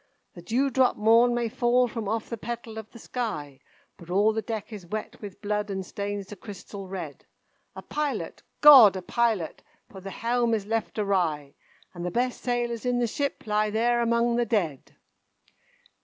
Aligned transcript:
"The 0.33 0.41
dewdrop 0.41 0.97
morn 0.97 1.35
may 1.35 1.47
fall 1.47 1.87
from 1.87 2.07
off 2.09 2.27
the 2.27 2.35
petal 2.35 2.79
of 2.79 2.89
the 2.89 2.97
sky, 2.97 3.59
But 3.97 4.09
all 4.09 4.33
the 4.33 4.41
deck 4.41 4.73
is 4.73 4.87
wet 4.87 5.21
with 5.21 5.43
blood 5.43 5.69
and 5.69 5.85
stains 5.85 6.25
the 6.25 6.35
crystal 6.35 6.87
red. 6.87 7.27
A 7.75 7.83
pilot, 7.83 8.41
GOD, 8.61 8.95
a 8.95 9.03
pilot! 9.03 9.61
for 9.91 10.01
the 10.01 10.09
helm 10.09 10.55
is 10.55 10.65
left 10.65 10.97
awry, 10.97 11.53
And 11.93 12.03
the 12.03 12.09
best 12.09 12.41
sailors 12.41 12.83
in 12.83 12.97
the 12.97 13.05
ship 13.05 13.43
lie 13.45 13.69
there 13.69 14.01
among 14.01 14.37
the 14.37 14.45
dead!" 14.47 14.95